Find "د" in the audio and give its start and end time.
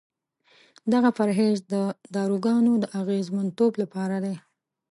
1.73-1.75, 2.79-2.85